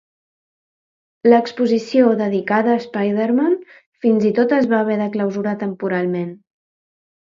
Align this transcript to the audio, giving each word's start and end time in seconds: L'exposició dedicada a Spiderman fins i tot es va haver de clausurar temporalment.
L'exposició 1.29 2.07
dedicada 2.23 2.75
a 2.77 2.79
Spiderman 2.87 3.55
fins 4.07 4.29
i 4.33 4.35
tot 4.43 4.59
es 4.61 4.75
va 4.75 4.83
haver 4.85 5.01
de 5.07 5.15
clausurar 5.19 5.59
temporalment. 5.67 6.39